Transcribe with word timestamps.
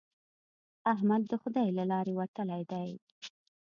احمد 0.93 1.21
د 1.31 1.33
خدای 1.41 1.67
له 1.77 1.83
لارې 1.91 2.13
وتلی 2.19 2.63
دی. 2.71 2.89